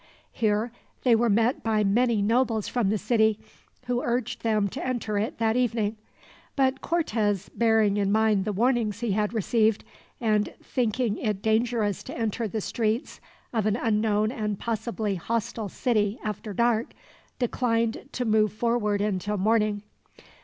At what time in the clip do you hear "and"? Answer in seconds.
10.19-10.55, 14.31-14.57